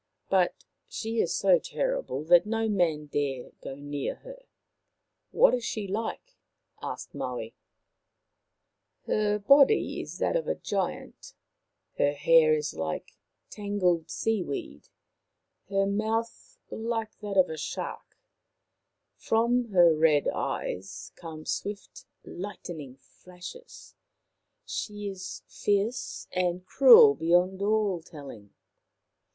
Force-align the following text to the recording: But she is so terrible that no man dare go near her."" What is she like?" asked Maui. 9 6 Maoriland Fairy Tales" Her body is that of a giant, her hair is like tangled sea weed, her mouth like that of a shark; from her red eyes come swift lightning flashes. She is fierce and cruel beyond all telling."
But 0.31 0.55
she 0.87 1.21
is 1.21 1.31
so 1.35 1.59
terrible 1.59 2.23
that 2.23 2.47
no 2.47 2.67
man 2.67 3.05
dare 3.05 3.51
go 3.61 3.75
near 3.75 4.15
her."" 4.15 4.47
What 5.31 5.53
is 5.53 5.63
she 5.63 5.87
like?" 5.87 6.37
asked 6.81 7.13
Maui. 7.13 7.53
9 9.05 9.05
6 9.05 9.05
Maoriland 9.05 9.05
Fairy 9.05 9.19
Tales" 9.19 9.41
Her 9.45 9.47
body 9.57 10.01
is 10.01 10.17
that 10.17 10.35
of 10.35 10.47
a 10.47 10.55
giant, 10.55 11.33
her 11.99 12.13
hair 12.13 12.55
is 12.55 12.73
like 12.73 13.15
tangled 13.51 14.09
sea 14.09 14.41
weed, 14.41 14.87
her 15.69 15.85
mouth 15.85 16.57
like 16.71 17.19
that 17.19 17.37
of 17.37 17.47
a 17.47 17.57
shark; 17.57 18.17
from 19.13 19.65
her 19.65 19.93
red 19.95 20.27
eyes 20.29 21.11
come 21.15 21.45
swift 21.45 22.07
lightning 22.25 22.95
flashes. 22.95 23.93
She 24.65 25.07
is 25.09 25.43
fierce 25.45 26.27
and 26.31 26.65
cruel 26.65 27.13
beyond 27.13 27.61
all 27.61 28.01
telling." 28.01 28.55